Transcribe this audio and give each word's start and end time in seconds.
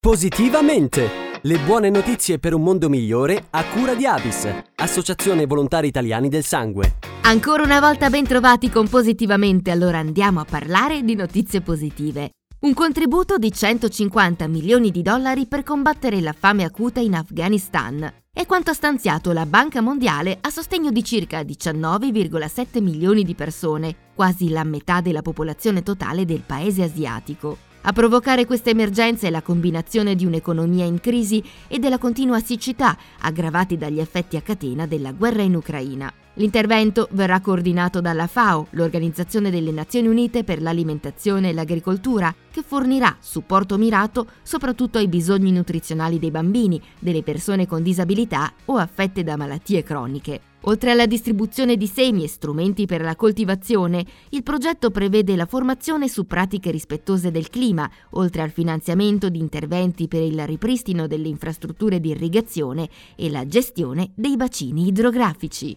Positivamente! 0.00 1.40
Le 1.42 1.58
buone 1.58 1.90
notizie 1.90 2.38
per 2.38 2.54
un 2.54 2.62
mondo 2.62 2.88
migliore 2.88 3.48
a 3.50 3.64
cura 3.64 3.96
di 3.96 4.06
Avis, 4.06 4.48
Associazione 4.76 5.44
Volontari 5.44 5.88
Italiani 5.88 6.28
del 6.28 6.44
Sangue. 6.44 6.98
Ancora 7.22 7.64
una 7.64 7.80
volta 7.80 8.08
ben 8.08 8.22
trovati 8.22 8.70
con 8.70 8.86
Positivamente, 8.86 9.72
allora 9.72 9.98
andiamo 9.98 10.38
a 10.38 10.46
parlare 10.48 11.02
di 11.02 11.16
notizie 11.16 11.62
positive. 11.62 12.30
Un 12.60 12.74
contributo 12.74 13.38
di 13.38 13.52
150 13.52 14.46
milioni 14.46 14.92
di 14.92 15.02
dollari 15.02 15.46
per 15.46 15.64
combattere 15.64 16.20
la 16.20 16.32
fame 16.32 16.62
acuta 16.62 17.00
in 17.00 17.14
Afghanistan. 17.14 18.08
È 18.32 18.46
quanto 18.46 18.70
ha 18.70 18.74
stanziato 18.74 19.32
la 19.32 19.46
Banca 19.46 19.80
Mondiale 19.80 20.38
a 20.40 20.48
sostegno 20.50 20.92
di 20.92 21.02
circa 21.02 21.40
19,7 21.40 22.80
milioni 22.80 23.24
di 23.24 23.34
persone, 23.34 23.96
quasi 24.14 24.48
la 24.48 24.62
metà 24.62 25.00
della 25.00 25.22
popolazione 25.22 25.82
totale 25.82 26.24
del 26.24 26.44
paese 26.46 26.84
asiatico. 26.84 27.66
A 27.82 27.92
provocare 27.92 28.44
questa 28.44 28.70
emergenza 28.70 29.26
è 29.26 29.30
la 29.30 29.42
combinazione 29.42 30.14
di 30.14 30.26
un'economia 30.26 30.84
in 30.84 31.00
crisi 31.00 31.42
e 31.68 31.78
della 31.78 31.98
continua 31.98 32.40
siccità, 32.40 32.96
aggravati 33.20 33.76
dagli 33.76 34.00
effetti 34.00 34.36
a 34.36 34.42
catena 34.42 34.86
della 34.86 35.12
guerra 35.12 35.42
in 35.42 35.54
Ucraina. 35.54 36.12
L'intervento 36.38 37.08
verrà 37.12 37.40
coordinato 37.40 38.00
dalla 38.00 38.28
FAO, 38.28 38.68
l'Organizzazione 38.70 39.50
delle 39.50 39.72
Nazioni 39.72 40.06
Unite 40.06 40.44
per 40.44 40.62
l'Alimentazione 40.62 41.48
e 41.48 41.52
l'Agricoltura, 41.52 42.32
che 42.48 42.62
fornirà 42.62 43.16
supporto 43.18 43.76
mirato 43.76 44.26
soprattutto 44.42 44.98
ai 44.98 45.08
bisogni 45.08 45.50
nutrizionali 45.50 46.20
dei 46.20 46.30
bambini, 46.30 46.80
delle 47.00 47.24
persone 47.24 47.66
con 47.66 47.82
disabilità 47.82 48.52
o 48.66 48.76
affette 48.76 49.24
da 49.24 49.36
malattie 49.36 49.82
croniche. 49.82 50.40
Oltre 50.62 50.92
alla 50.92 51.06
distribuzione 51.06 51.76
di 51.76 51.88
semi 51.88 52.22
e 52.22 52.28
strumenti 52.28 52.86
per 52.86 53.00
la 53.00 53.16
coltivazione, 53.16 54.04
il 54.30 54.44
progetto 54.44 54.92
prevede 54.92 55.34
la 55.34 55.46
formazione 55.46 56.06
su 56.06 56.24
pratiche 56.24 56.70
rispettose 56.70 57.32
del 57.32 57.48
clima, 57.48 57.90
oltre 58.10 58.42
al 58.42 58.50
finanziamento 58.50 59.28
di 59.28 59.40
interventi 59.40 60.06
per 60.06 60.22
il 60.22 60.46
ripristino 60.46 61.08
delle 61.08 61.26
infrastrutture 61.26 61.98
di 61.98 62.10
irrigazione 62.10 62.88
e 63.16 63.28
la 63.28 63.44
gestione 63.44 64.10
dei 64.14 64.36
bacini 64.36 64.86
idrografici. 64.86 65.76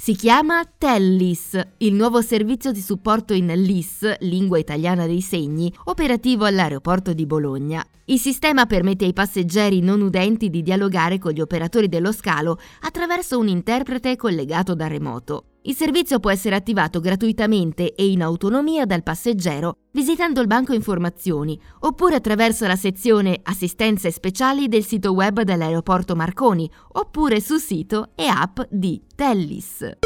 Si 0.00 0.14
chiama 0.14 0.64
Tellis, 0.78 1.60
il 1.78 1.92
nuovo 1.92 2.22
servizio 2.22 2.70
di 2.70 2.80
supporto 2.80 3.34
in 3.34 3.48
LIS, 3.48 4.18
lingua 4.20 4.56
italiana 4.56 5.06
dei 5.06 5.20
segni, 5.20 5.74
operativo 5.86 6.44
all'aeroporto 6.44 7.12
di 7.12 7.26
Bologna. 7.26 7.84
Il 8.04 8.20
sistema 8.20 8.64
permette 8.64 9.06
ai 9.06 9.12
passeggeri 9.12 9.80
non 9.80 10.00
udenti 10.00 10.50
di 10.50 10.62
dialogare 10.62 11.18
con 11.18 11.32
gli 11.32 11.40
operatori 11.40 11.88
dello 11.88 12.12
scalo 12.12 12.60
attraverso 12.82 13.40
un 13.40 13.48
interprete 13.48 14.14
collegato 14.14 14.76
da 14.76 14.86
remoto. 14.86 15.57
Il 15.62 15.74
servizio 15.74 16.20
può 16.20 16.30
essere 16.30 16.54
attivato 16.54 17.00
gratuitamente 17.00 17.94
e 17.94 18.08
in 18.10 18.22
autonomia 18.22 18.86
dal 18.86 19.02
passeggero 19.02 19.78
visitando 19.90 20.40
il 20.40 20.46
banco 20.46 20.72
informazioni 20.72 21.58
oppure 21.80 22.14
attraverso 22.14 22.66
la 22.66 22.76
sezione 22.76 23.40
Assistenze 23.42 24.12
speciali 24.12 24.68
del 24.68 24.84
sito 24.84 25.12
web 25.12 25.42
dell'aeroporto 25.42 26.14
Marconi 26.14 26.70
oppure 26.92 27.40
sul 27.40 27.58
sito 27.58 28.10
e 28.14 28.26
app 28.26 28.60
di 28.70 29.02
Tellis. 29.14 29.96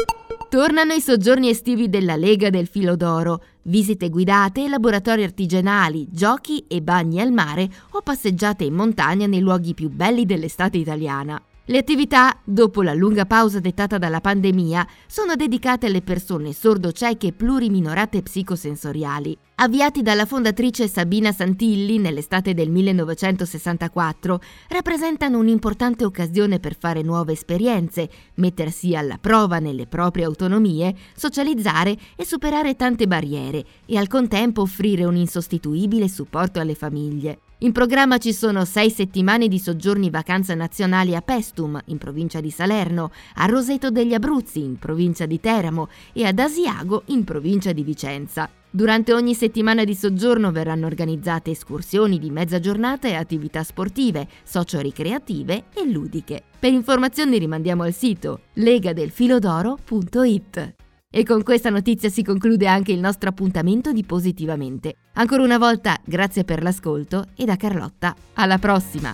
Tornano 0.49 0.93
i 0.93 1.01
soggiorni 1.01 1.49
estivi 1.49 1.89
della 1.89 2.15
Lega 2.15 2.49
del 2.49 2.67
Filo 2.67 2.95
d'Oro, 2.95 3.43
visite 3.63 4.09
guidate, 4.09 4.67
laboratori 4.67 5.23
artigianali, 5.23 6.07
giochi 6.09 6.65
e 6.67 6.81
bagni 6.81 7.21
al 7.21 7.31
mare 7.31 7.69
o 7.91 8.01
passeggiate 8.01 8.63
in 8.63 8.73
montagna 8.73 9.27
nei 9.27 9.39
luoghi 9.39 9.73
più 9.73 9.89
belli 9.89 10.25
dell'estate 10.25 10.77
italiana. 10.77 11.41
Le 11.65 11.77
attività, 11.77 12.37
dopo 12.43 12.81
la 12.81 12.93
lunga 12.93 13.25
pausa 13.25 13.61
dettata 13.61 13.97
dalla 13.97 14.19
pandemia, 14.19 14.85
sono 15.07 15.35
dedicate 15.35 15.85
alle 15.85 16.01
persone 16.01 16.51
sordo-cieche 16.51 17.31
pluriminorate 17.31 18.21
psicosensoriali. 18.21 19.37
Avviati 19.55 20.01
dalla 20.01 20.25
fondatrice 20.25 20.89
Sabina 20.89 21.31
Santilli 21.31 21.99
nell'estate 21.99 22.53
del 22.53 22.69
1964, 22.69 24.41
rappresentano 24.67 25.37
un'importante 25.37 26.03
occasione 26.03 26.59
per 26.59 26.75
fare 26.77 27.01
nuove 27.01 27.31
esperienze, 27.31 28.09
mettersi 28.33 28.93
alla 28.93 29.17
prova 29.17 29.59
nelle 29.59 29.87
proprie 29.87 30.25
autonomie, 30.25 30.93
socializzare 31.15 31.97
e 32.17 32.25
superare 32.25 32.75
tante 32.75 33.07
barriere 33.07 33.63
e 33.85 33.97
al 33.97 34.07
contempo 34.07 34.63
offrire 34.63 35.05
un 35.05 35.15
insostituibile 35.15 36.09
supporto 36.09 36.59
alle 36.59 36.75
famiglie. 36.75 37.39
In 37.63 37.71
programma 37.71 38.17
ci 38.17 38.33
sono 38.33 38.65
sei 38.65 38.89
settimane 38.89 39.47
di 39.47 39.57
soggiorni 39.57 40.09
vacanza 40.09 40.53
nazionali 40.53 41.15
a 41.15 41.21
Pestum, 41.21 41.79
in 41.85 41.97
provincia 41.97 42.41
di 42.41 42.51
Salerno, 42.51 43.09
a 43.35 43.45
Roseto 43.45 43.89
degli 43.89 44.13
Abruzzi, 44.13 44.61
in 44.61 44.77
provincia 44.77 45.25
di 45.25 45.39
Teramo, 45.39 45.87
e 46.11 46.25
ad 46.25 46.39
Asiago, 46.39 47.03
in 47.05 47.23
provincia 47.23 47.71
di 47.71 47.83
Vicenza. 47.83 48.49
Durante 48.69 49.13
ogni 49.13 49.33
settimana 49.33 49.85
di 49.85 49.95
soggiorno 49.95 50.51
verranno 50.51 50.87
organizzate 50.87 51.51
escursioni 51.51 52.19
di 52.19 52.31
mezza 52.31 52.59
giornata 52.59 53.07
e 53.07 53.13
attività 53.13 53.63
sportive, 53.63 54.27
socio-ricreative 54.43 55.63
e 55.73 55.89
ludiche. 55.89 56.43
Per 56.59 56.73
informazioni 56.73 57.37
rimandiamo 57.37 57.83
al 57.83 57.93
sito 57.93 58.41
legadelfilodoro.it. 58.55 60.82
E 61.15 61.23
con 61.23 61.43
questa 61.43 61.69
notizia 61.69 62.09
si 62.09 62.23
conclude 62.23 62.65
anche 62.65 62.91
il 62.91 62.99
nostro 62.99 63.29
appuntamento 63.29 63.91
di 63.91 64.03
Positivamente. 64.03 64.95
Ancora 65.13 65.43
una 65.43 65.59
volta, 65.59 65.95
grazie 66.03 66.43
per 66.43 66.63
l'ascolto 66.63 67.27
e 67.35 67.45
da 67.45 67.55
Carlotta, 67.55 68.15
alla 68.33 68.57
prossima! 68.57 69.13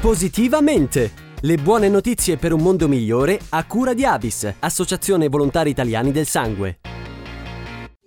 Positivamente! 0.00 1.10
Le 1.40 1.56
buone 1.56 1.88
notizie 1.88 2.36
per 2.36 2.52
un 2.52 2.60
mondo 2.60 2.86
migliore 2.86 3.40
a 3.48 3.64
cura 3.64 3.94
di 3.94 4.04
Avis, 4.04 4.48
Associazione 4.60 5.28
Volontari 5.28 5.70
Italiani 5.70 6.12
del 6.12 6.26
Sangue. 6.26 6.78